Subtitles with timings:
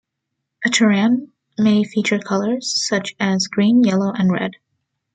[0.65, 1.29] A toran
[1.59, 4.53] may feature colours such as green, yellow and red.